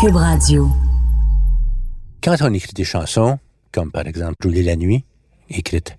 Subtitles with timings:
[0.00, 0.68] Cube Radio.
[2.22, 3.40] Quand on écrit des chansons,
[3.72, 5.04] comme par exemple Rouler la nuit,
[5.50, 5.98] écrite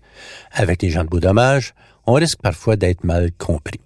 [0.53, 1.73] avec les gens de Beau Dommage,
[2.07, 3.81] on risque parfois d'être mal compris.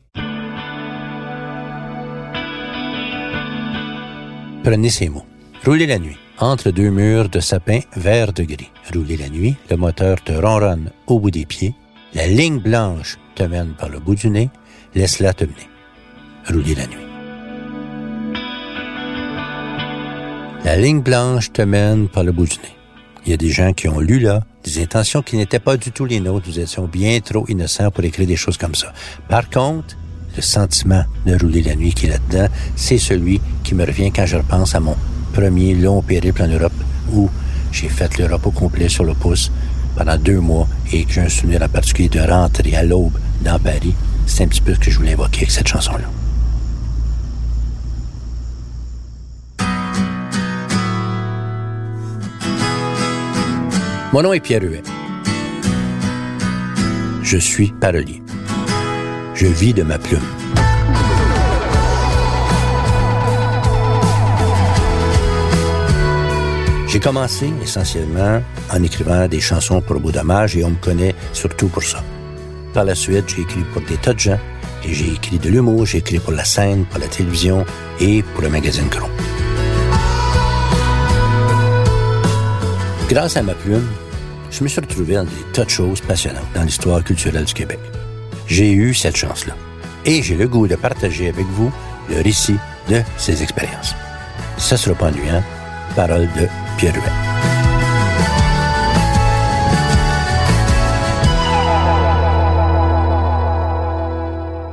[4.63, 5.25] Prenez ces mots.
[5.65, 6.17] Rouler la nuit.
[6.37, 8.71] Entre deux murs de sapin vert de gris.
[8.93, 11.73] Rouler la nuit, le moteur te ronronne au bout des pieds.
[12.13, 14.51] La ligne blanche te mène par le bout du nez.
[14.93, 15.69] Laisse-la te mener.
[16.47, 17.12] Rouler la nuit.
[20.65, 22.77] La ligne blanche te mène par le bout du nez.
[23.25, 25.91] Il y a des gens qui ont lu là des intentions qui n'étaient pas du
[25.91, 26.47] tout les nôtres.
[26.47, 28.93] Nous étions bien trop innocents pour écrire des choses comme ça.
[29.27, 29.97] Par contre,
[30.37, 34.25] le sentiment de rouler la nuit qui est là-dedans, c'est celui qui me revient quand
[34.25, 34.95] je repense à mon
[35.33, 36.71] premier long périple en Europe
[37.11, 37.29] où
[37.73, 39.51] j'ai fait l'Europe au complet sur le pouce
[39.97, 43.59] pendant deux mois et que j'ai un souvenir en particulier de rentrer à l'aube dans
[43.59, 43.93] Paris.
[44.25, 46.22] C'est un petit peu ce que je voulais évoquer avec cette chanson-là.
[54.13, 54.83] Mon nom est Pierre Huet.
[57.23, 58.21] Je suis parolier.
[59.33, 60.21] Je vis de ma plume.
[66.87, 71.81] J'ai commencé essentiellement en écrivant des chansons pour Beau et on me connaît surtout pour
[71.81, 72.03] ça.
[72.75, 74.39] Par la suite, j'ai écrit pour des tas de gens
[74.85, 77.65] et j'ai écrit de l'humour, j'ai écrit pour la scène, pour la télévision
[77.99, 79.09] et pour le magazine Cron.
[83.09, 83.87] Grâce à ma plume,
[84.53, 87.79] je me suis retrouvé dans des tas de choses passionnantes dans l'histoire culturelle du Québec.
[88.45, 89.55] J'ai eu cette chance-là.
[90.05, 91.71] Et j'ai le goût de partager avec vous
[92.09, 93.95] le récit de ces expériences.
[94.57, 95.43] Ça sera pas ennuyant.
[95.95, 97.01] Parole de Pierre Huet.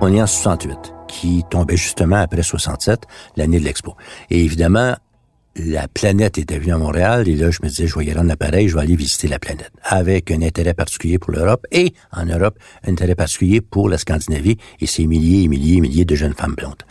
[0.03, 0.77] On est en 68,
[1.09, 3.97] qui tombait justement après 67, l'année de l'Expo.
[4.29, 4.95] Et évidemment,
[5.57, 8.29] la planète était venue à Montréal et là, je me disais, je vais y rendre
[8.29, 9.73] l'appareil, je vais aller visiter la planète.
[9.83, 14.59] Avec un intérêt particulier pour l'Europe et, en Europe, un intérêt particulier pour la Scandinavie
[14.81, 16.83] et ses milliers et milliers et milliers de jeunes femmes blondes.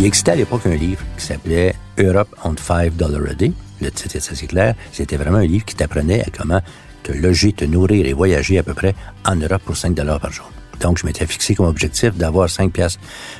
[0.00, 3.52] Il existait à l'époque un livre qui s'appelait Europe on 5 dollars a day.
[3.80, 4.74] Le titre est assez clair.
[4.92, 6.60] C'était vraiment un livre qui t'apprenait à comment
[7.04, 8.94] te loger, te nourrir et voyager à peu près
[9.24, 10.50] en Europe pour 5 dollars par jour.
[10.84, 12.98] Donc, je m'étais fixé comme objectif d'avoir 5 pièces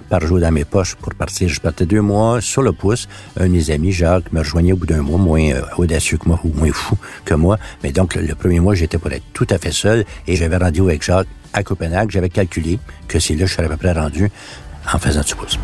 [0.08, 1.46] par jour dans mes poches pour partir.
[1.46, 3.06] Je partais deux mois sur le pouce.
[3.38, 6.26] Un de mes amis, Jacques, me rejoignait au bout d'un mois, moins euh, audacieux que
[6.26, 6.96] moi ou moins fou
[7.26, 7.58] que moi.
[7.82, 10.56] Mais donc, le, le premier mois, j'étais pour être tout à fait seul et j'avais
[10.56, 12.10] rendez-vous avec Jacques à Copenhague.
[12.10, 12.78] J'avais calculé
[13.08, 14.30] que c'est là que je serais à peu près rendu
[14.90, 15.58] en faisant du pouce.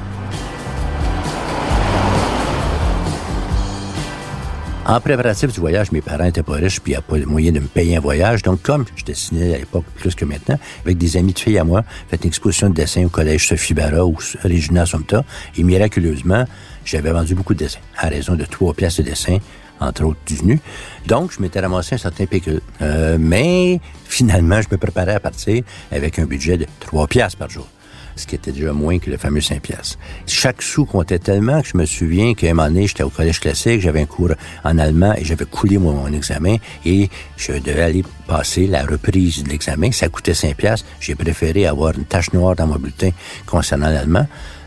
[4.90, 7.24] En préparatif du voyage, mes parents étaient pas riches, puis il n'y a pas de
[7.24, 8.42] moyen de me payer un voyage.
[8.42, 11.64] Donc, comme je dessinais à l'époque plus que maintenant, avec des amis de filles à
[11.64, 15.24] moi, fait une exposition de dessin au collège Sophie Barra ou Regina Somta,
[15.56, 16.44] et miraculeusement,
[16.84, 19.38] j'avais vendu beaucoup de dessins, à raison de trois pièces de dessin,
[19.78, 20.60] entre autres du nu.
[21.06, 22.60] Donc, je m'étais ramassé un certain pécule.
[22.82, 25.62] Euh, mais, finalement, je me préparais à partir
[25.92, 27.68] avec un budget de trois pièces par jour
[28.16, 29.98] ce qui était déjà moins que le fameux 5 pièces.
[30.26, 33.40] Chaque sou comptait tellement que je me souviens qu'à un moment donné, j'étais au collège
[33.40, 34.32] classique, j'avais un cours
[34.64, 39.48] en allemand et j'avais coulé mon, examen et je devais aller passer la reprise de
[39.48, 39.92] l'examen.
[39.92, 40.84] Ça coûtait 5 pièces.
[41.00, 43.10] J'ai préféré avoir une tache noire dans mon bulletin
[43.46, 44.26] concernant l'allemand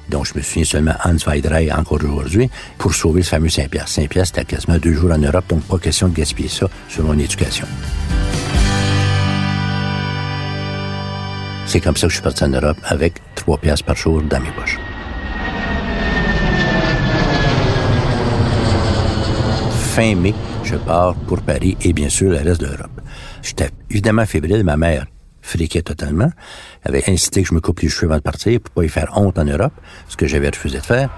[0.10, 3.88] dont je me souviens seulement Hans Weidrey encore aujourd'hui, pour sauver ce fameux 5 pièces.
[3.88, 7.04] 5 pièces, c'était quasiment deux jours en Europe, donc pas question de gaspiller ça sur
[7.04, 7.66] mon éducation.
[11.66, 14.40] C'est comme ça que je suis parti en Europe avec trois pièces par jour dans
[14.40, 14.80] mes poches.
[19.96, 23.02] Fin mai, je pars pour Paris et bien sûr le reste de l'Europe.
[23.42, 25.06] J'étais évidemment fébrile, ma mère
[25.44, 26.32] friquait totalement,
[26.84, 28.90] Elle avait incité que je me coupe les cheveux avant de partir pour pas y
[28.90, 29.74] faire honte en Europe,
[30.08, 31.10] ce que j'avais refusé de faire.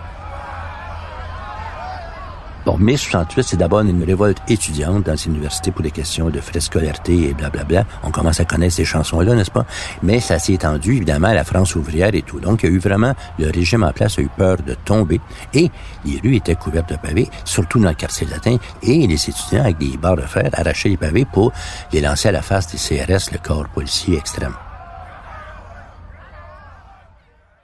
[2.66, 6.42] Bon, mai 68, c'est d'abord une révolte étudiante dans ces universités pour les questions de
[6.42, 7.86] frais scolarité et blablabla.
[8.02, 9.68] On commence à connaître ces chansons-là, n'est-ce pas?
[10.02, 12.40] Mais ça s'est étendu, évidemment, à la France ouvrière et tout.
[12.40, 15.22] Donc, il y a eu vraiment, le régime en place a eu peur de tomber.
[15.54, 15.70] Et
[16.06, 18.58] les rues étaient couvertes de pavés, surtout dans le quartier latin.
[18.82, 21.52] Et les étudiants, avec des barres de fer, arrachaient les pavés pour
[21.94, 24.56] les lancer à la face des CRS, le corps policier extrême.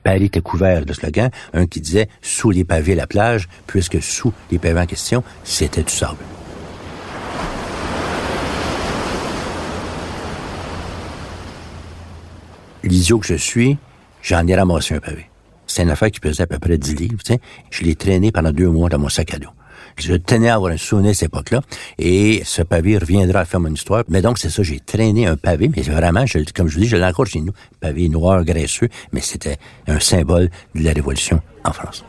[0.03, 4.33] Paris était couvert de slogans, un qui disait «sous les pavés la plage», puisque sous
[4.51, 6.18] les pavés en question, c'était du sable.
[12.83, 13.77] L'idiot que je suis,
[14.24, 15.30] j'en ai ramassé un pavé.
[15.68, 17.19] C'est une affaire qui pesait à peu près 10 livres.
[17.25, 17.39] sais.
[17.69, 19.50] Je l'ai traîné pendant deux mois dans mon sac à dos.
[19.98, 21.62] Je tenais à avoir un souvenir de cette époque-là.
[21.98, 24.04] Et ce pavé reviendra à faire mon histoire.
[24.10, 26.98] Mais donc, c'est ça, j'ai traîné un pavé, mais vraiment, comme je vous dis, je
[26.98, 27.54] l'ai encore chez nous.
[27.80, 29.58] Pavé noir, graisseux, mais c'était
[29.88, 32.04] un symbole de la Révolution en France.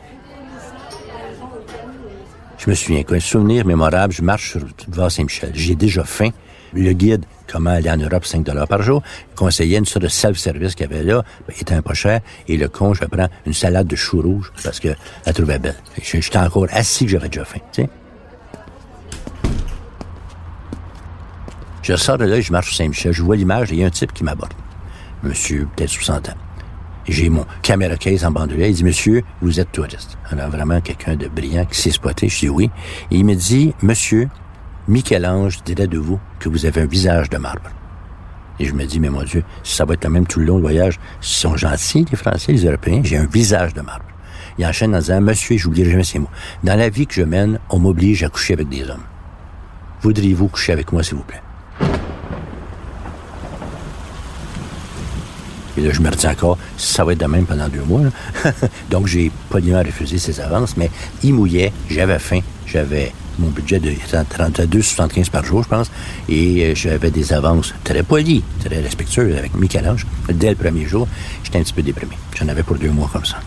[2.57, 5.51] Je me souviens qu'un souvenir mémorable, je marche sur devant Saint-Michel.
[5.53, 6.29] J'ai déjà faim.
[6.73, 9.03] Le guide, comment aller en Europe, 5 dollars par jour,
[9.35, 12.57] conseillait une sorte de self-service qu'il y avait là, ben, était un peu cher, et
[12.57, 14.89] le con, je prends une salade de choux rouges parce que
[15.25, 15.75] la trouvait belle.
[16.01, 17.59] J'étais encore assis que j'avais déjà faim.
[21.83, 23.11] Je sors de là je marche sur Saint-Michel.
[23.11, 24.53] Je vois l'image il y a un type qui m'aborde.
[25.21, 26.33] Monsieur, peut-être 60 ans.
[27.07, 28.69] J'ai mon caméra case en bandoulière.
[28.69, 30.17] Il dit, monsieur, vous êtes touriste.
[30.29, 32.29] Alors, vraiment, quelqu'un de brillant qui s'est spoté.
[32.29, 32.69] Je dis oui.
[33.11, 34.29] Et il me dit, monsieur,
[34.87, 37.69] Michel-Ange dirait de vous que vous avez un visage de marbre.
[38.59, 40.45] Et je me dis, mais mon Dieu, si ça va être le même tout le
[40.45, 44.05] long du voyage, ils sont gentils, les Français, les Européens, j'ai un visage de marbre.
[44.57, 46.29] Il enchaîne en disant, monsieur, j'oublierai jamais ces mots.
[46.63, 49.03] Dans la vie que je mène, on m'oblige à coucher avec des hommes.
[50.01, 51.41] Voudriez-vous coucher avec moi, s'il vous plaît?
[55.75, 58.01] Et là, je me redis encore, ça va être de même pendant deux mois.
[58.91, 60.91] Donc, j'ai poliment refusé ses avances, mais
[61.23, 65.91] il mouillait, j'avais faim, j'avais mon budget de 32,75 par jour, je pense,
[66.29, 70.05] et euh, j'avais des avances très polies, très respectueuses avec Michel-Ange.
[70.29, 71.07] Dès le premier jour,
[71.43, 72.17] j'étais un petit peu déprimé.
[72.35, 73.37] J'en avais pour deux mois comme ça.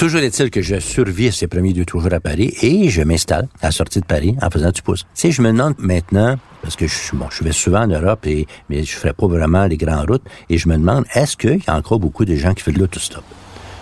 [0.00, 3.66] Toujours est-il que je survis ces premiers deux jours à Paris et je m'installe à
[3.66, 5.00] la sortie de Paris en faisant du pouce.
[5.00, 8.26] Tu sais, je me demande maintenant, parce que je, bon, je vais souvent en Europe,
[8.26, 11.58] et, mais je ferai pas vraiment les grandes routes, et je me demande, est-ce qu'il
[11.58, 13.24] y a encore beaucoup de gens qui font de l'autostop?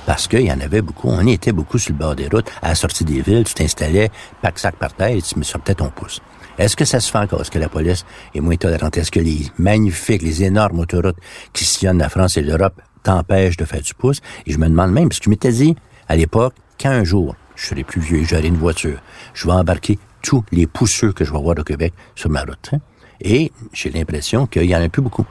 [0.08, 1.08] Parce qu'il y en avait beaucoup.
[1.10, 4.08] On était beaucoup sur le bord des routes, à la sortie des villes, tu t'installais,
[4.40, 6.22] pack-sac par terre, et tu me sortais ton pouce.
[6.56, 7.42] Est-ce que ça se fait encore?
[7.42, 8.96] Est-ce que la police est moins tolérante?
[8.96, 11.18] Est-ce que les magnifiques, les énormes autoroutes
[11.52, 14.22] qui sillonnent la France et l'Europe t'empêchent de faire du pouce?
[14.46, 15.76] Et je me demande même, parce que je m'étais dit,
[16.08, 19.00] à l'époque, qu'un jour, je serai plus vieux, j'aurai une voiture,
[19.34, 22.70] je vais embarquer tous les pousseux que je vais voir au Québec sur ma route.
[22.72, 22.78] Hein.
[23.20, 25.26] Et j'ai l'impression qu'il y en a plus beaucoup.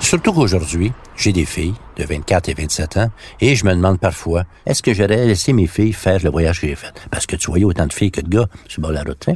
[0.00, 3.10] Surtout qu'aujourd'hui, j'ai des filles de 24 et 27 ans
[3.40, 6.68] et je me demande parfois, est-ce que j'aurais laissé mes filles faire le voyage que
[6.68, 6.94] j'ai fait?
[7.10, 9.28] Parce que tu voyais autant de filles que de gars sur le la route.
[9.28, 9.34] Hein.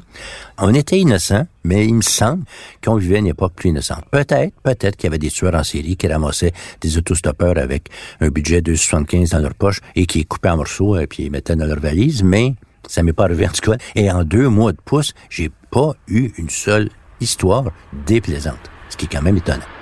[0.59, 2.45] On était innocents, mais il me semble
[2.83, 4.05] qu'on vivait une époque plus innocente.
[4.11, 7.89] Peut-être, peut-être qu'il y avait des tueurs en série qui ramassaient des autostoppeurs avec
[8.21, 11.31] un budget de 75 dans leur poche et qui coupaient en morceaux et puis ils
[11.31, 12.55] mettaient dans leur valise, mais
[12.87, 13.77] ça m'est pas arrivé en tout cas.
[13.97, 16.91] Et en deux mois de pouce, j'ai pas eu une seule
[17.21, 17.65] histoire
[18.07, 19.82] déplaisante, ce qui est quand même étonnant.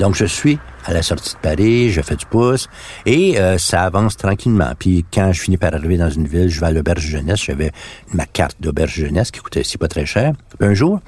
[0.00, 2.70] Donc, je suis à la sortie de Paris, je fais du pouce
[3.04, 4.72] et euh, ça avance tranquillement.
[4.78, 7.44] Puis quand je finis par arriver dans une ville, je vais à l'auberge jeunesse.
[7.44, 7.70] J'avais
[8.14, 10.32] ma carte d'auberge jeunesse qui coûtait aussi pas très cher.
[10.58, 11.00] Un jour,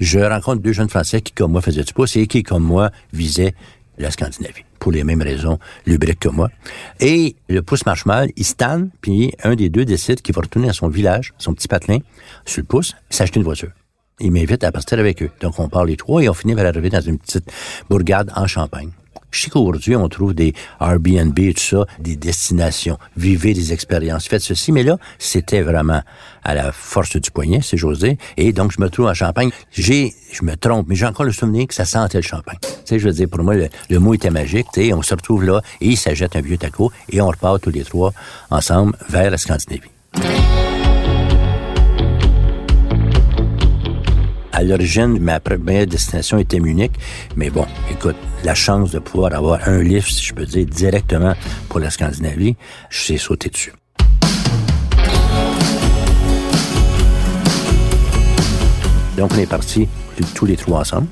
[0.00, 2.90] je rencontre deux jeunes Français qui, comme moi, faisaient du pouce et qui, comme moi,
[3.12, 3.54] visaient
[3.98, 6.48] la Scandinavie pour les mêmes raisons lubriques que moi.
[7.00, 10.70] Et le pouce marche mal, il stanne, puis un des deux décide qu'il va retourner
[10.70, 11.98] à son village, son petit patelin,
[12.46, 13.72] sur le pouce, s'acheter une voiture
[14.20, 15.30] il m'invite à partir avec eux.
[15.40, 17.50] Donc, on parle les trois et on finit par arriver dans une petite
[17.88, 18.90] bourgade en Champagne.
[19.30, 24.26] Je sais qu'aujourd'hui, on trouve des Airbnb et tout ça, des destinations, vivez des expériences,
[24.26, 24.72] faites ceci.
[24.72, 26.00] Mais là, c'était vraiment
[26.44, 28.16] à la force du poignet, c'est dire.
[28.38, 29.50] Et donc, je me trouve en Champagne.
[29.70, 32.58] J'ai, je me trompe, mais j'ai encore le souvenir que ça sentait le champagne.
[32.62, 34.66] Tu sais, je veux dire, pour moi, le, mot était magique.
[34.72, 37.60] Tu sais, on se retrouve là et il s'ajette un vieux taco et on repart
[37.60, 38.12] tous les trois
[38.50, 39.97] ensemble vers la Scandinavie.
[44.58, 46.90] À l'origine, ma première destination était Munich.
[47.36, 51.34] Mais bon, écoute, la chance de pouvoir avoir un lift, si je peux dire, directement
[51.68, 52.56] pour la Scandinavie,
[52.90, 53.72] je sais sauter dessus.
[59.16, 59.86] Donc, on est partis
[60.34, 61.06] tous les trois ensemble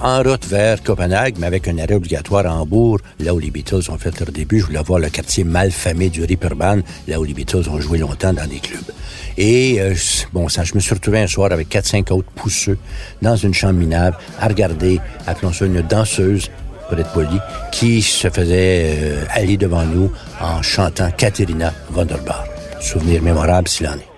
[0.00, 3.90] en route vers Copenhague, mais avec un arrêt obligatoire à Hambourg, là où les Beatles
[3.90, 4.60] ont fait leur début.
[4.60, 8.32] Je voulais voir le quartier malfamé du Ripperbahn, là où les Beatles ont joué longtemps
[8.32, 8.92] dans des clubs.
[9.36, 9.94] Et euh,
[10.32, 12.78] bon, ça, je me suis retrouvé un soir avec quatre, cinq autres pousseux
[13.22, 16.50] dans une chambre minable à regarder, appelons ça une danseuse
[16.88, 17.38] pour être poli,
[17.72, 20.10] qui se faisait euh, aller devant nous
[20.40, 22.44] en chantant Katerina Wunderbar.
[22.80, 24.14] Souvenir mémorable s'il en est.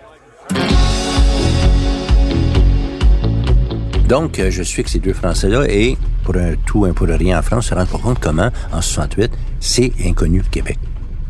[4.08, 7.38] Donc, euh, je suis avec ces deux Français-là et pour un tout, un pour rien
[7.38, 10.78] en France, on se rend pas compte comment, en 68, c'est inconnu Québec.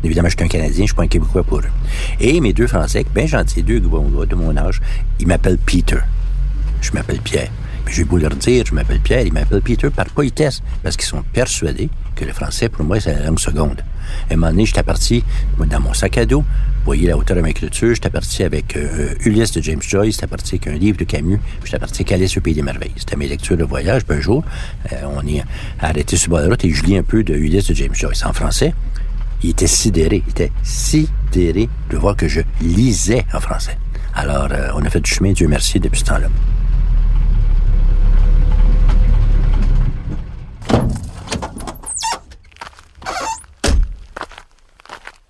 [0.03, 1.63] Évidemment, je suis un Canadien, je suis pas un Québécois pour eux.
[2.19, 3.87] Et mes deux Français, bien gentils, deux de
[4.35, 4.81] mon âge,
[5.19, 5.99] ils m'appellent Peter.
[6.81, 7.49] Je m'appelle Pierre.
[7.89, 11.23] J'ai beau leur dire, je m'appelle Pierre, ils m'appellent Peter par politesse, parce qu'ils sont
[11.33, 13.81] persuadés que le français, pour moi, c'est la langue seconde.
[14.29, 15.23] À un moment donné, j'étais parti
[15.57, 16.41] dans mon sac à dos.
[16.41, 17.93] Vous voyez la hauteur de ma écriture.
[17.93, 20.15] J'étais parti avec euh, Ulysse de James Joyce.
[20.15, 21.39] J'étais parti avec un livre de Camus.
[21.63, 22.93] J'étais parti avec Alice au Pays des Merveilles.
[22.95, 24.05] C'était mes lectures de voyage.
[24.05, 24.43] Puis un jour,
[24.91, 25.43] euh, on est
[25.79, 28.33] arrêté sur de route et je lis un peu de Ulysse de James Joyce en
[28.33, 28.73] français.
[29.43, 30.23] Il était sidéré.
[30.25, 33.77] Il était sidéré de voir que je lisais en français.
[34.13, 36.27] Alors, euh, on a fait du chemin, Dieu merci, depuis ce temps-là.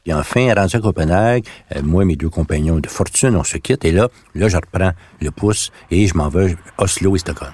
[0.06, 1.46] Et enfin, rendu à Copenhague,
[1.76, 3.84] euh, moi et mes deux compagnons de fortune, on se quitte.
[3.84, 7.52] Et là, là, je reprends le pouce et je m'en vais Oslo et Stockholm.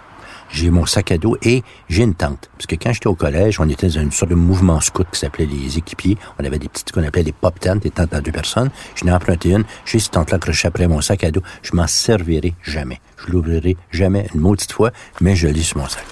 [0.53, 2.51] J'ai mon sac à dos et j'ai une tente.
[2.55, 5.19] Parce que quand j'étais au collège, on était dans une sorte de mouvement scout qui
[5.19, 6.15] s'appelait les équipiers.
[6.39, 8.69] On avait des petites qu'on appelait des pop tentes, des tentes à deux personnes.
[8.93, 9.63] Je n'ai emprunté une.
[9.83, 11.41] J'ai cette tente-là accrochée après mon sac à dos.
[11.63, 13.01] Je m'en servirai jamais.
[13.17, 14.91] Je l'ouvrirai jamais une maudite fois,
[15.22, 16.05] mais je lis sur mon sac.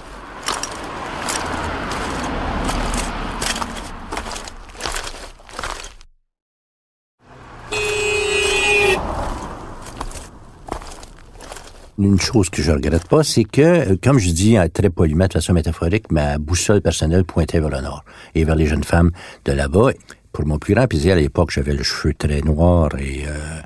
[12.03, 15.34] Une chose que je regrette pas, c'est que, euh, comme je dis très poliment, de
[15.34, 18.03] façon métaphorique, ma boussole personnelle pointait vers le nord
[18.36, 19.12] et vers les jeunes femmes
[19.46, 19.91] de là-bas.
[20.31, 23.62] Pour mon plus grand plaisir, à l'époque, j'avais le cheveu très noir et euh,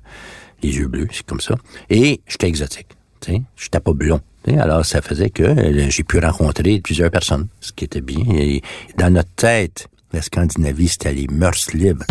[0.63, 1.55] les yeux bleus, c'est comme ça.
[1.89, 2.87] Et j'étais exotique.
[3.27, 4.21] Je n'étais pas blond.
[4.47, 8.23] Alors, ça faisait que euh, j'ai pu rencontrer plusieurs personnes, ce qui était bien.
[8.29, 8.61] Et
[8.97, 12.05] dans notre tête, la Scandinavie, c'était les mœurs libres.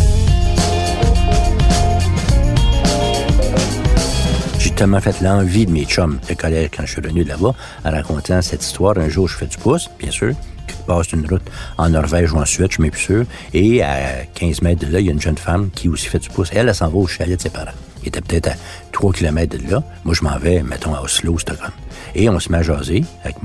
[4.65, 7.55] J'ai tellement fait l'envie de mes chums de collège quand je suis revenu de là-bas
[7.85, 8.97] en racontant cette histoire.
[8.97, 10.33] Un jour, je fais du pouce, bien sûr,
[10.67, 11.43] qui passe une route
[11.77, 13.25] en Norvège ou en Suède, je suis plus sûr.
[13.53, 16.19] Et à 15 mètres de là, il y a une jeune femme qui aussi fait
[16.19, 16.49] du pouce.
[16.51, 17.73] Elle, elle s'en va au chalet de ses parents.
[18.03, 18.55] Il était peut-être à
[18.93, 19.83] 3 km de là.
[20.03, 21.73] Moi, je m'en vais, mettons, à Oslo, Stockholm.
[22.15, 23.37] Et on se met à jaser avec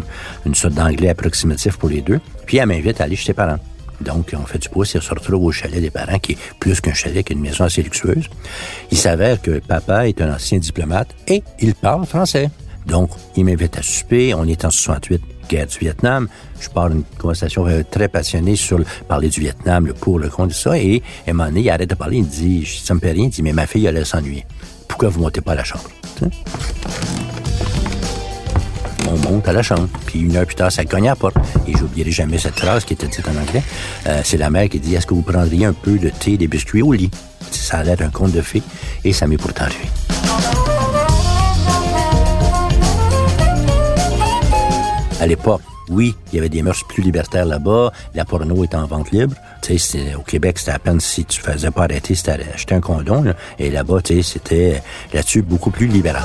[0.46, 2.22] une sorte d'anglais approximatif pour les deux.
[2.46, 3.60] Puis elle m'invite à aller chez ses parents.
[4.02, 6.38] Donc, on fait du pouce et on se retrouve au chalet des parents, qui est
[6.60, 8.30] plus qu'un chalet, qui est une maison assez luxueuse.
[8.92, 12.50] Il s'avère que papa est un ancien diplomate et il parle français.
[12.86, 14.34] Donc, il m'invite à souper.
[14.34, 16.28] On est en 68, guerre du Vietnam.
[16.60, 20.56] Je parle une conversation euh, très passionnée sur parler du Vietnam, le pour, le contre,
[20.56, 20.78] ça.
[20.78, 22.18] Et à un moment donné, il arrête de parler.
[22.18, 23.26] Il me dit, ça me fait rien.
[23.26, 24.46] Il dit, mais ma fille, elle, elle s'ennuyer.
[24.88, 25.90] Pourquoi vous montez pas à la chambre?
[29.10, 29.88] On monte à la chambre.
[30.06, 31.36] Puis une heure plus tard, ça cogne à la porte.
[31.68, 33.64] Et j'oublierai jamais cette phrase qui était dite en anglais.
[34.08, 36.48] Euh, c'est la mère qui dit, est-ce que vous prendriez un peu de thé des
[36.48, 37.12] biscuits au lit?
[37.52, 38.64] Ça a l'air un conte de fées
[39.04, 39.88] et ça m'est pourtant arrivé.
[45.22, 47.92] À l'époque, oui, il y avait des mœurs plus libertaires là-bas.
[48.14, 49.36] La porno était en vente libre.
[50.18, 53.26] Au Québec, c'était à peine si tu faisais pas arrêter, c'était acheter un condom.
[53.58, 54.82] Et là-bas, c'était
[55.14, 56.24] là-dessus beaucoup plus libéral.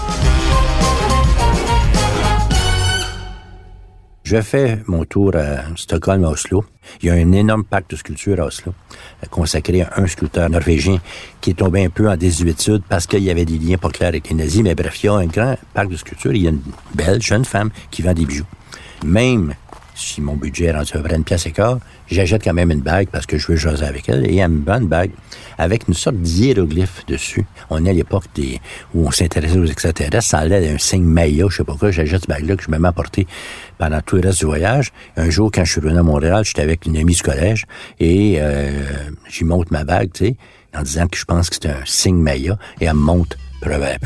[4.25, 6.64] Je fais mon tour à Stockholm, à Oslo.
[7.02, 8.73] Il y a un énorme parc de sculpture à Oslo,
[9.31, 10.99] consacré à un sculpteur norvégien
[11.43, 14.09] qui est tombé un peu en désuétude parce qu'il y avait des liens pas clairs
[14.09, 14.62] avec les nazis.
[14.62, 16.33] Mais bref, il y a un grand parc de sculpture.
[16.33, 16.62] Il y a une
[16.95, 18.47] belle jeune femme qui vend des bijoux.
[19.04, 19.54] Même
[19.94, 22.70] si mon budget est rendu à peu près une pièce et quart, j'achète quand même
[22.70, 24.28] une bague parce que je veux jaser avec elle.
[24.30, 25.12] Et elle me vend une bague
[25.56, 27.46] avec une sorte d'hiéroglyphe dessus.
[27.70, 28.60] On est à l'époque des,
[28.94, 30.22] où on s'intéressait aux extraterrestres.
[30.22, 31.90] Ça allait d'un signe Maya, je sais pas quoi.
[31.90, 33.26] J'achète cette bague-là que je m'ai apporté
[33.78, 34.92] pendant tout le reste du voyage.
[35.16, 37.66] Un jour, quand je suis revenu à Montréal, j'étais avec une amie du collège
[38.00, 38.70] et euh,
[39.28, 40.36] j'y monte ma bague, tu sais,
[40.76, 42.58] en disant que je pense que c'est un signe Maya.
[42.80, 43.96] Et elle me montre preuve à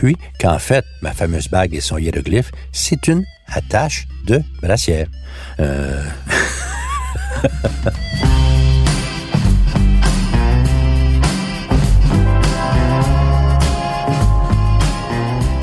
[0.40, 5.08] qu'en fait, ma fameuse bague et son hiéroglyphe, c'est une attache de brassière.
[5.60, 6.04] Euh...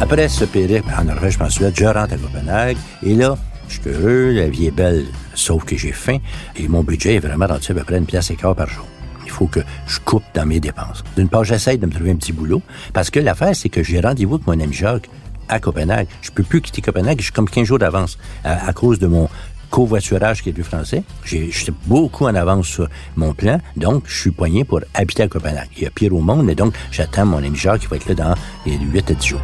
[0.02, 3.36] Après ce périple en Norvège, ensuite, je rentre à Copenhague et là,
[3.68, 6.20] je suis heureux, la vie est belle, sauf que j'ai faim
[6.56, 8.86] et mon budget est vraiment rendu à peu près une pièce et quart par jour.
[9.36, 11.04] Faut que je coupe dans mes dépenses.
[11.18, 12.62] D'une part, j'essaye de me trouver un petit boulot
[12.94, 15.10] parce que l'affaire, c'est que j'ai rendez-vous avec mon ami Jacques
[15.50, 16.08] à Copenhague.
[16.22, 19.28] Je peux plus quitter Copenhague, je suis comme 15 jours d'avance à, cause de mon
[19.72, 21.04] covoiturage qui est plus français.
[21.26, 22.88] J'étais beaucoup en avance sur
[23.18, 25.68] mon plan, donc je suis poigné pour habiter à Copenhague.
[25.76, 28.08] Il y a pire au monde, et donc j'attends mon ami Jacques qui va être
[28.08, 29.42] là dans les 8 à 10 jours.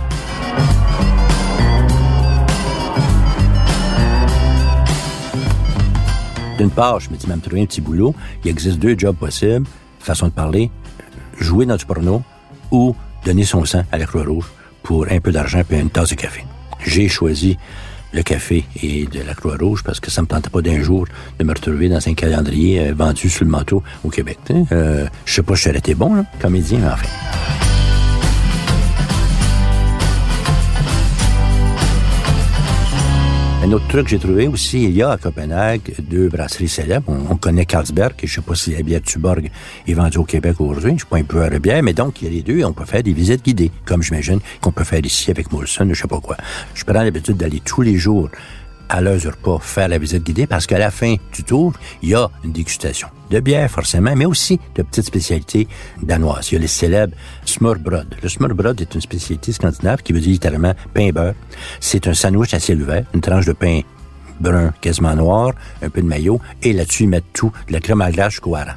[6.61, 8.13] D'une part, je me dis, même trouver un petit boulot.
[8.45, 9.65] Il existe deux jobs possibles,
[10.01, 10.71] façon de parler,
[11.39, 12.23] jouer du porno
[12.71, 14.45] ou donner son sang à la Croix-Rouge
[14.83, 16.43] pour un peu d'argent et une tasse de café.
[16.85, 17.57] J'ai choisi
[18.13, 21.07] le café et de la Croix-Rouge parce que ça me tentait pas d'un jour
[21.39, 24.39] de me retrouver dans un calendrier euh, vendu sur le manteau au Québec.
[24.71, 27.60] Euh, je sais pas si j'aurais été bon, comédien, mais enfin.
[33.63, 37.15] Un autre truc que j'ai trouvé aussi, il y a à Copenhague deux brasseries célèbres.
[37.29, 39.51] On, connaît Carlsberg, et je sais pas si la bière Tuborg
[39.87, 40.93] est vendue au Québec aujourd'hui.
[40.93, 42.65] Je suis pas un peu à bière, mais donc, il y a les deux et
[42.65, 46.01] on peut faire des visites guidées, comme j'imagine qu'on peut faire ici avec Molson, je
[46.01, 46.37] sais pas quoi.
[46.73, 48.29] Je prends l'habitude d'aller tous les jours
[48.99, 52.29] du repas faire la visite guidée parce qu'à la fin du tour, il y a
[52.43, 55.67] une dégustation de bière forcément, mais aussi de petites spécialités
[56.01, 56.51] danoises.
[56.51, 58.17] Il y a les célèbres smørbrød.
[58.21, 61.35] Le smørbrød est une spécialité scandinave qui veut dire littéralement pain et beurre.
[61.79, 63.81] C'est un sandwich à ciel ouvert, une tranche de pain
[64.41, 68.01] brun, quasiment noir, un peu de maillot, et là-dessus, ils mettent tout, de la crème
[68.01, 68.73] à glace jusqu'au hareng.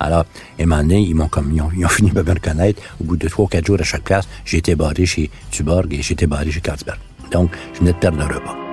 [0.00, 0.24] Alors,
[0.58, 2.82] à un moment donné, ils m'ont comme, ils ont, fini de me reconnaître.
[3.00, 5.94] Au bout de trois ou quatre jours à chaque place, j'ai été barré chez Tuborg
[5.94, 6.98] et j'ai été barré chez Carlsberg.
[7.30, 8.63] Donc, je venais de perdre le repas.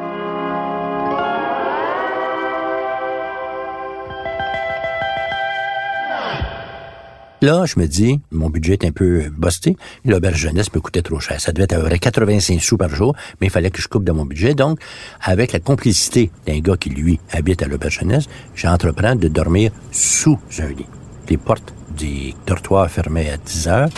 [7.43, 9.75] Là, je me dis, mon budget est un peu busté.
[10.05, 11.41] L'auberge jeunesse me coûtait trop cher.
[11.41, 13.88] Ça devait être à peu près 85 sous par jour, mais il fallait que je
[13.88, 14.53] coupe de mon budget.
[14.53, 14.79] Donc,
[15.21, 20.38] avec la complicité d'un gars qui, lui, habite à l'auberge jeunesse, j'entreprends de dormir sous
[20.60, 20.86] un lit.
[21.29, 23.89] Les portes du dortoir fermaient à 10 heures.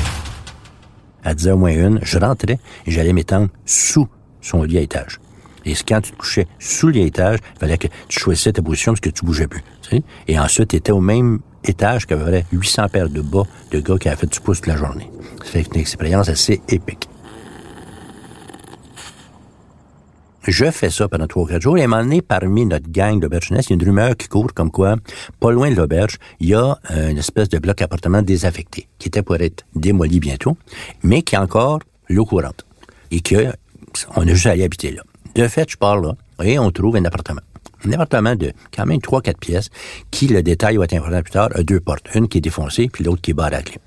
[1.25, 4.07] À 10 heures moins une, je rentrais et j'allais m'étendre sous
[4.39, 5.19] son lit à étage.
[5.65, 8.61] Et quand tu te couchais sous lit à étage, il fallait que tu choisissais ta
[8.61, 9.63] position parce que tu bougeais plus.
[10.29, 13.97] Et ensuite, tu étais au même étage qui avait 800 paires de bas de gars
[13.97, 15.09] qui avaient fait du pouce toute la journée.
[15.43, 17.09] Ça fait une expérience assez épique.
[20.45, 22.91] Je fais ça pendant trois ou quatre jours et à un moment donné, parmi notre
[22.91, 24.97] gang d'auberge il y a une rumeur qui court comme quoi,
[25.39, 29.07] pas loin de l'auberge, il y a euh, une espèce de bloc appartement désaffecté qui
[29.07, 30.57] était pour être démoli bientôt,
[31.01, 31.79] mais qui a encore
[32.09, 32.65] l'eau courante
[33.09, 33.53] et que
[34.17, 35.03] on a juste à aller habiter là.
[35.35, 37.41] De fait, je pars là et on trouve un appartement
[37.85, 39.69] un appartement de quand même trois, quatre pièces,
[40.11, 42.07] qui, le détail va être important plus tard, a deux portes.
[42.15, 43.79] Une qui est défoncée, puis l'autre qui est barrée à clé.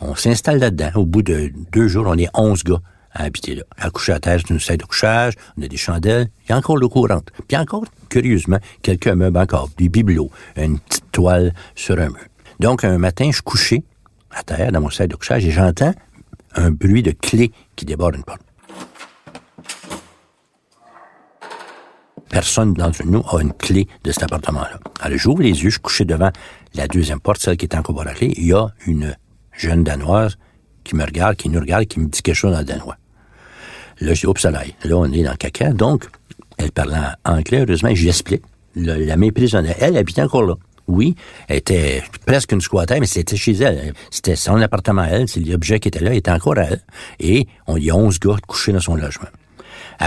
[0.00, 0.90] On s'installe là-dedans.
[0.94, 2.80] Au bout de deux jours, on est onze gars
[3.12, 3.62] à habiter là.
[3.76, 6.52] À coucher à terre, c'est une salle de couchage, on a des chandelles, il y
[6.52, 7.30] a encore l'eau courante.
[7.48, 12.24] Puis encore, curieusement, quelqu'un meuble encore, des bibelots, une petite toile sur un mur.
[12.60, 13.82] Donc, un matin, je suis couché
[14.30, 15.94] à terre dans mon salle de couchage et j'entends
[16.54, 18.42] un bruit de clé qui déborde une porte.
[22.30, 24.80] Personne d'entre nous a une clé de cet appartement-là.
[25.00, 26.30] Alors, j'ouvre les yeux, je suis devant
[26.74, 28.32] la deuxième porte, celle qui est encore clé.
[28.38, 29.14] Il y a une
[29.52, 30.38] jeune Danoise
[30.84, 32.96] qui me regarde, qui nous regarde, qui me dit quelque chose en danois.
[34.00, 35.72] Là, je dis, oups, là, là, on est dans le caca.
[35.72, 36.08] Donc,
[36.56, 38.42] elle parle en anglais, heureusement, j'explique.
[38.76, 40.54] La méprise, elle habitait encore là.
[40.86, 41.14] Oui,
[41.48, 43.92] elle était presque une squatter, mais c'était chez elle.
[44.10, 46.80] C'était son appartement à elle, c'est l'objet qui était là, il était encore à elle.
[47.20, 49.28] Et on y a 11 gars couchés dans son logement.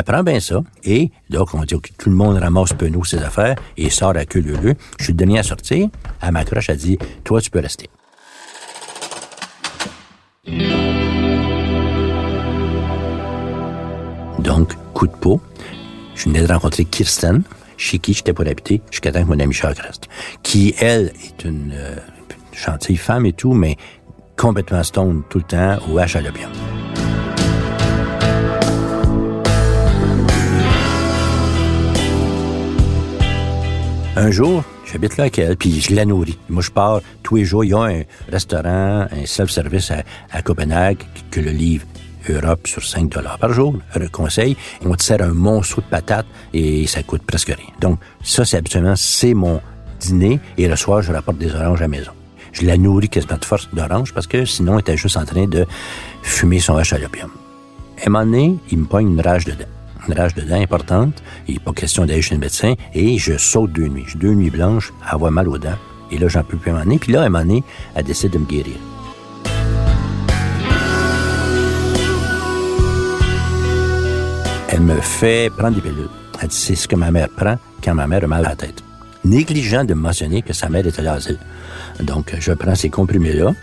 [0.02, 3.56] Prend bien ça, et donc on dit que tout le monde ramasse penaud ses affaires
[3.78, 5.88] et sort à queue leu Je suis le dernier à sortir.
[6.22, 7.90] Elle m'accroche, elle dit, toi, tu peux rester.
[14.40, 15.42] Donc, coup de peau.
[16.16, 17.44] Je venais de rencontrer Kirsten,
[17.78, 20.10] chez qui j'étais pour habiter, jusqu'à temps que mon ami Charles reste,
[20.44, 21.96] qui, elle, est une euh,
[22.52, 23.78] gentille femme et tout, mais
[24.38, 26.52] complètement stone tout le temps au H à l'opium.
[34.16, 36.38] Un jour, j'habite là avec puis je la nourris.
[36.48, 37.64] Moi, je pars tous les jours.
[37.66, 39.92] Il y a un restaurant, un self-service
[40.32, 41.00] à, Copenhague
[41.32, 41.88] que le livre
[42.30, 44.56] Europe sur 5 dollars par jour, le conseil.
[44.86, 47.74] On te sert un monceau de patates et ça coûte presque rien.
[47.82, 49.60] Donc, ça, c'est habituellement, c'est mon
[50.00, 52.12] dîner et le soir, je rapporte des oranges à la maison.
[52.52, 55.48] Je la nourris quasiment de force d'orange parce que sinon, elle était juste en train
[55.48, 55.66] de
[56.22, 57.32] fumer son hache à l'opium.
[57.98, 59.66] À un moment donné, il me pogne une rage dedans
[60.08, 61.24] une rage de dents importante.
[61.48, 62.74] Il n'est pas question d'aller chez le médecin.
[62.94, 64.06] Et je saute deux nuits.
[64.08, 65.78] J'ai deux nuits blanches à avoir mal aux dents.
[66.12, 67.64] Et là, j'en peux plus à Puis là, à un moment donné,
[67.96, 68.76] elle décide de me guérir.
[74.70, 76.10] Elle me fait prendre des pilules.
[76.42, 78.56] Elle dit, c'est ce que ma mère prend quand ma mère a mal à la
[78.56, 78.84] tête.
[79.24, 81.38] Négligent de me mentionner que sa mère était à l'asile.
[82.02, 83.54] Donc, je prends ces comprimés-là.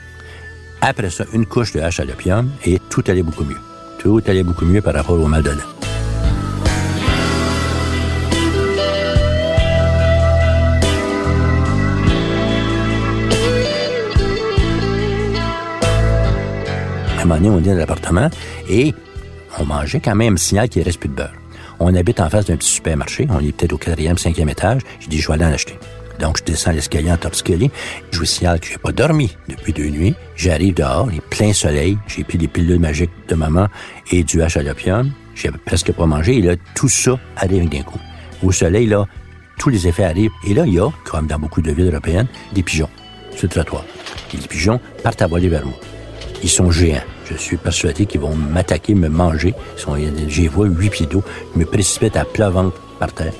[0.80, 3.58] Après ça, une couche de hache à l'opium et tout allait beaucoup mieux.
[3.98, 5.79] Tout allait beaucoup mieux par rapport au mal de dents.
[17.38, 18.28] Moment on est dans l'appartement
[18.68, 18.94] et
[19.58, 21.32] on mangeait quand même signal qu'il ne reste plus de beurre.
[21.78, 23.26] On habite en face d'un petit supermarché.
[23.30, 24.82] On est peut-être au quatrième, cinquième étage.
[25.00, 25.78] J'ai dit, je vais aller en acheter.
[26.18, 27.70] Donc, je descends l'escalier en torse-escalier.
[28.10, 30.14] Je vous signale que j'ai pas dormi depuis deux nuits.
[30.36, 31.96] J'arrive dehors, il est plein soleil.
[32.06, 33.68] J'ai pris des pilules magiques de maman
[34.12, 35.10] et du H à l'opium.
[35.34, 36.36] J'ai presque pas mangé.
[36.36, 37.98] Et là, tout ça arrive d'un coup.
[38.42, 39.06] Au soleil, là,
[39.58, 40.32] tous les effets arrivent.
[40.46, 42.90] Et là, il y a, comme dans beaucoup de villes européennes, des pigeons
[43.34, 43.84] sur le trottoir.
[44.34, 45.78] Et les pigeons partent à voler vers moi.
[46.42, 47.00] Ils sont géants.
[47.30, 49.54] Je suis persuadé qu'ils vont m'attaquer, me manger.
[50.28, 51.22] J'y vois huit pieds d'eau.
[51.54, 53.32] Je me précipite à plat ventre par terre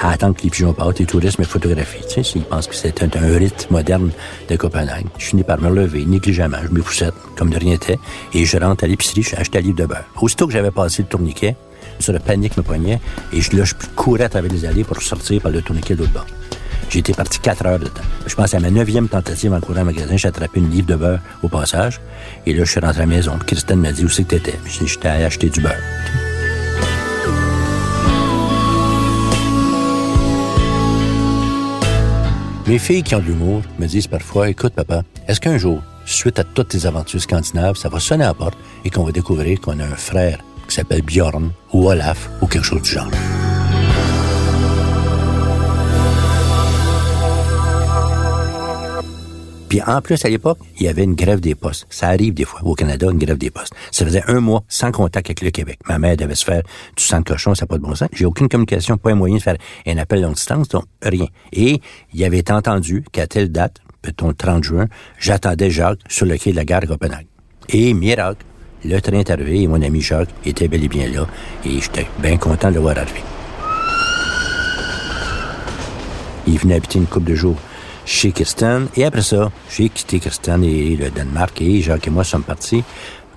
[0.00, 2.00] à attendre que les pigeons partent, les touristes me photographient.
[2.08, 4.10] Tu sais, ils pensent que c'est un, rite moderne
[4.48, 5.06] de Copenhague.
[5.18, 7.98] Je finis par me lever négligemment, je me poussette comme de rien n'était,
[8.32, 10.04] et je rentre à l'épicerie, j'ai acheté un livre de beurre.
[10.20, 11.54] Aussitôt que j'avais passé le tourniquet,
[11.98, 13.00] sur le panique me poignait,
[13.32, 16.00] et je, là, je courais à travers les allées pour sortir par le tourniquet de
[16.00, 16.26] l'autre bord.
[16.90, 18.02] J'ai été parti quatre heures de temps.
[18.26, 20.96] Je pense à ma neuvième tentative en courant au magasin, j'ai attrapé une livre de
[20.96, 22.00] beurre au passage,
[22.46, 23.38] et là, je suis rentré à la maison.
[23.46, 24.58] Christine m'a dit où c'est que t'étais.
[24.66, 25.76] J'étais allé acheter du beurre.
[32.66, 36.40] Mes filles qui ont de l'humour me disent parfois, écoute papa, est-ce qu'un jour, suite
[36.40, 39.60] à toutes tes aventures scandinaves, ça va sonner à la porte et qu'on va découvrir
[39.60, 43.10] qu'on a un frère qui s'appelle Bjorn ou Olaf ou quelque chose du genre?
[49.70, 51.86] Puis en plus, à l'époque, il y avait une grève des postes.
[51.90, 53.72] Ça arrive des fois au Canada, une grève des postes.
[53.92, 55.78] Ça faisait un mois sans contact avec le Québec.
[55.88, 56.62] Ma mère devait se faire
[56.96, 58.08] du sang de cochon, ça n'a pas de bon sens.
[58.12, 59.56] J'ai aucune communication, pas un moyen de faire
[59.86, 61.26] un appel longue distance, donc rien.
[61.52, 61.80] Et
[62.12, 64.86] il avait entendu qu'à telle date, peut-on le 30 juin,
[65.20, 67.26] j'attendais Jacques sur le quai de la gare de Copenhague.
[67.68, 68.44] Et miracle,
[68.84, 71.28] le train est arrivé et mon ami Jacques était bel et bien là.
[71.64, 73.22] Et j'étais bien content de le voir arriver.
[76.48, 77.56] Il venait habiter une couple de jours
[78.10, 78.88] chez Kirsten.
[78.96, 82.82] Et après ça, j'ai quitté Kirsten et le Danemark et Jacques et moi sommes partis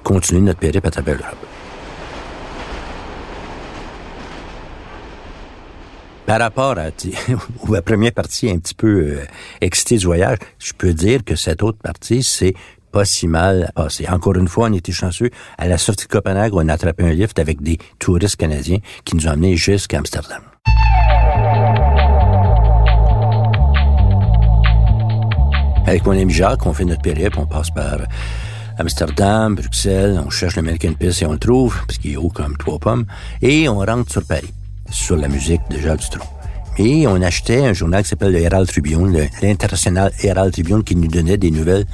[0.04, 1.46] continuer notre périple à travers l'Europe.
[6.26, 6.90] Par rapport à,
[7.70, 9.26] la première partie un petit peu euh,
[9.62, 12.54] excitée du voyage, je peux dire que cette autre partie, c'est
[12.92, 14.08] pas si mal passé.
[14.10, 15.30] Encore une fois, on était chanceux.
[15.58, 19.16] À la sortie de Copenhague, on a attrapé un lift avec des touristes canadiens qui
[19.16, 20.42] nous ont amenés jusqu'à Amsterdam.
[25.86, 27.98] Avec mon ami Jacques, on fait notre périple, on passe par
[28.78, 32.30] Amsterdam, Bruxelles, on cherche le American Piss et on le trouve, parce qu'il est haut
[32.30, 33.06] comme trois pommes,
[33.42, 34.54] et on rentre sur Paris,
[34.90, 36.26] sur la musique de Jacques Dutronc.
[36.78, 41.08] Et on achetait un journal qui s'appelle le Herald Tribune, l'international Herald Tribune, qui nous
[41.08, 41.86] donnait des nouvelles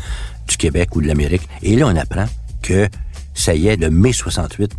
[0.47, 1.49] du Québec ou de l'Amérique.
[1.63, 2.25] Et là, on apprend
[2.61, 2.87] que,
[3.33, 4.71] ça y est, le mai 68,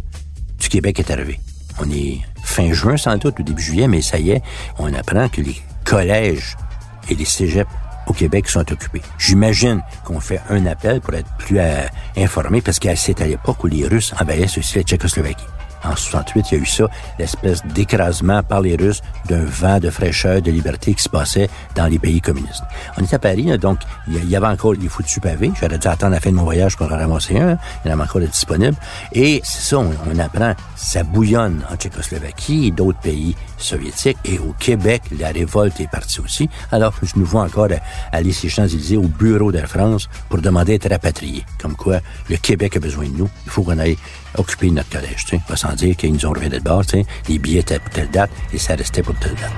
[0.60, 1.40] du Québec est arrivé.
[1.80, 4.42] On est fin juin, sans doute, ou début juillet, mais ça y est,
[4.78, 6.56] on apprend que les collèges
[7.10, 7.68] et les cégeps
[8.10, 9.02] au Québec sont occupés.
[9.18, 13.62] J'imagine qu'on fait un appel pour être plus euh, informé parce que c'est à l'époque
[13.62, 15.46] où les Russes envahissaient aussi la Tchécoslovaquie.
[15.84, 16.84] En 68, il y a eu ça,
[17.18, 21.86] l'espèce d'écrasement par les Russes d'un vent de fraîcheur, de liberté qui se passait dans
[21.86, 22.62] les pays communistes.
[22.98, 25.50] On est à Paris, donc il y avait encore les foutus pavés.
[25.60, 27.58] J'aurais dû attendre la fin de mon voyage pour en ramasser un.
[27.84, 28.76] Il y en avait encore disponible.
[29.12, 34.18] Et c'est ça, on, apprend, ça bouillonne en Tchécoslovaquie et d'autres pays soviétiques.
[34.24, 36.48] Et au Québec, la révolte est partie aussi.
[36.72, 37.68] Alors, je nous vois encore
[38.12, 41.44] aller ces Champs-Élysées au bureau d'Air France pour demander d'être rapatriés.
[41.60, 43.28] Comme quoi, le Québec a besoin de nous.
[43.44, 43.96] Il faut qu'on aille
[44.36, 45.56] occuper notre collège, tu sais.
[45.56, 47.06] Sans dire qu'ils nous ont reviré de bord, tu sais.
[47.28, 49.52] Les billets étaient pour telle date et ça restait pour telle date.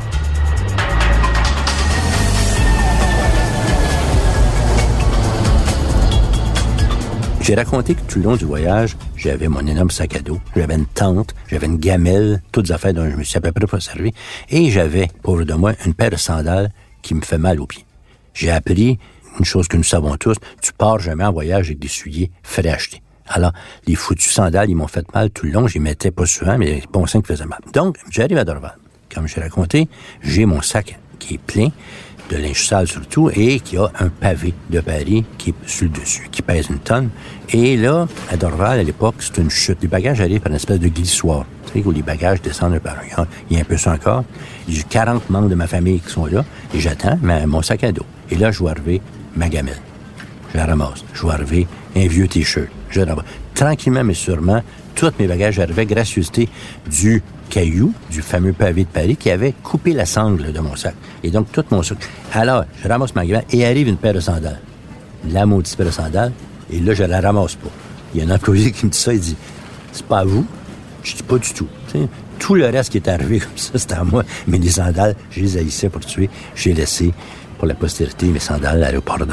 [7.43, 10.77] J'ai raconté que tout le long du voyage, j'avais mon énorme sac à dos, j'avais
[10.77, 13.67] une tente, j'avais une gamelle, toutes les affaires dont je me suis à peu près
[13.67, 14.13] pas servi,
[14.49, 16.71] et j'avais, pauvre de moi, une paire de sandales
[17.03, 17.85] qui me fait mal aux pieds.
[18.33, 19.01] J'ai appris
[19.41, 22.69] une chose que nous savons tous, tu pars jamais en voyage avec des souliers frais
[22.69, 23.03] achetés.
[23.29, 23.53] Alors,
[23.87, 25.67] les foutus sandales, ils m'ont fait mal tout le long.
[25.67, 27.61] J'y mettais pas souvent, mais les bons qui faisaient mal.
[27.73, 28.77] Donc, j'arrive à Dorval.
[29.15, 29.89] Comme j'ai raconté,
[30.23, 31.69] j'ai mon sac qui est plein
[32.31, 35.91] de linge sale surtout, et qui a un pavé de Paris qui est sur le
[35.91, 37.11] dessus, qui pèse une tonne.
[37.51, 39.79] Et là, à Dorval, à l'époque, c'est une chute.
[39.83, 41.45] Les bagages arrivent par une espèce de glissoire.
[41.67, 43.27] Tu sais, où les bagages descendent par un.
[43.51, 44.25] Il y a un peu ça encore.
[44.69, 48.07] J'ai 40 membres de ma famille qui sont là, et j'attends mon sac à dos.
[48.31, 49.03] Et là, je vois arriver
[49.37, 49.81] ma gamelle.
[50.53, 51.05] Je la ramasse.
[51.13, 52.69] Je vois arriver un vieux T-shirt.
[52.91, 53.03] Je.
[53.55, 54.63] Tranquillement, mais sûrement,
[54.95, 56.49] tous mes bagages arrivaient gracieuseté
[56.91, 60.95] du caillou, du fameux pavé de Paris, qui avait coupé la sangle de mon sac.
[61.23, 61.99] Et donc, tout mon sac.
[62.33, 64.61] Alors, je ramasse ma gamelle et arrive une paire de sandales.
[65.31, 66.33] La maudite paire de sandales.
[66.71, 67.69] Et là, je la ramasse pas.
[68.15, 69.37] Il y a un employé qui me dit ça, il dit,
[69.93, 70.47] c'est pas à vous?
[71.03, 71.69] Je dis pas du tout.
[72.39, 74.25] tout le reste qui est arrivé comme ça, c'était à moi.
[74.47, 76.31] Mais les sandales, je les haïssais pour tuer.
[76.55, 77.13] J'ai laissé
[77.59, 79.27] pour la postérité mes sandales à l'aéroport de.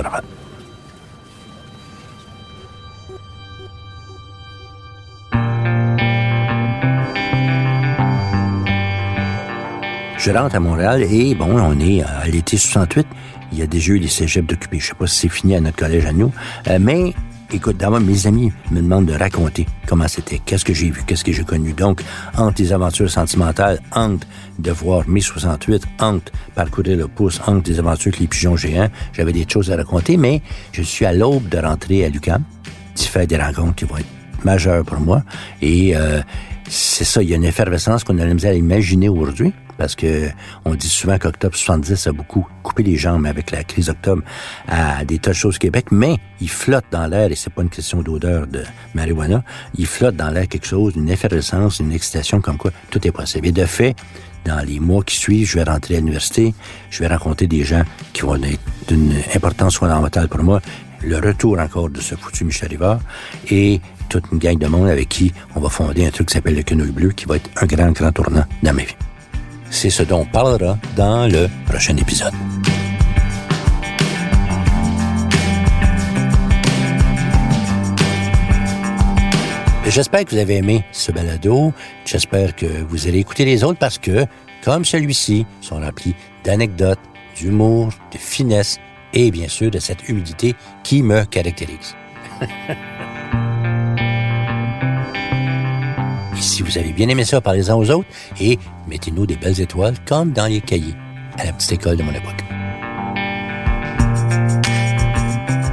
[10.20, 13.08] Je rentre à Montréal et bon, on est à l'été 68.
[13.54, 14.78] Il y a déjà eu des cégeps d'occupés.
[14.78, 16.34] Je sais pas si c'est fini à notre collège à nous.
[16.68, 17.14] Euh, mais,
[17.54, 21.24] écoute, d'abord, mes amis me demandent de raconter comment c'était, qu'est-ce que j'ai vu, qu'est-ce
[21.24, 21.72] que j'ai connu?
[21.72, 22.02] Donc,
[22.38, 24.28] entre les aventures sentimentales, entre
[24.60, 28.90] de voir mai 68, entre parcourir le pouce, entre les aventures avec les pigeons géants,
[29.14, 30.42] j'avais des choses à raconter, mais
[30.74, 32.44] je suis à l'aube de rentrer à l'UQAM,
[32.94, 35.24] d'y faire des rencontres qui vont être majeur pour moi.
[35.62, 36.20] Et euh,
[36.68, 40.30] c'est ça, il y a une effervescence qu'on a la à imaginer aujourd'hui parce que
[40.66, 44.22] on dit souvent qu'octobre 70 a beaucoup coupé les jambes avec la crise d'octobre
[44.68, 47.64] à des tas de choses au Québec, mais il flotte dans l'air, et c'est pas
[47.64, 48.64] une question d'odeur de
[48.94, 49.42] marijuana,
[49.76, 53.48] il flotte dans l'air quelque chose, une effervescence, une excitation comme quoi tout est possible.
[53.48, 53.96] Et de fait,
[54.44, 56.54] dans les mois qui suivent, je vais rentrer à l'université,
[56.90, 60.62] je vais rencontrer des gens qui vont être d'une importance fondamentale pour moi,
[61.02, 63.00] le retour encore de ce foutu Michel Rivard,
[63.50, 66.56] et toute une gang de monde avec qui on va fonder un truc qui s'appelle
[66.56, 68.96] le Quenouille Bleu, qui va être un grand, grand tournant dans ma vie.
[69.72, 72.34] C'est ce dont on parlera dans le prochain épisode.
[79.86, 81.74] J'espère que vous avez aimé ce balado.
[82.06, 84.26] J'espère que vous allez écouter les autres parce que,
[84.64, 87.00] comme celui-ci, sont remplis d'anecdotes,
[87.36, 88.78] d'humour, de finesse
[89.14, 91.96] et bien sûr de cette humidité qui me caractérise.
[96.40, 98.08] Si vous avez bien aimé ça, parlez-en aux autres
[98.40, 100.96] et mettez-nous des belles étoiles comme dans les cahiers
[101.38, 102.44] à la petite école de mon époque.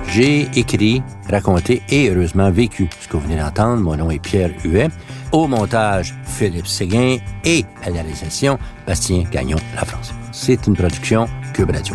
[0.08, 3.82] J'ai écrit, raconté et heureusement vécu ce que vous venez d'entendre.
[3.82, 4.88] Mon nom est Pierre Huet.
[5.32, 10.14] Au montage, Philippe Séguin et à la réalisation, Bastien Gagnon, La France.
[10.32, 11.94] C'est une production Cube Radio.